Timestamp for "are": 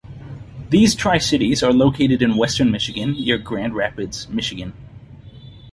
1.61-1.71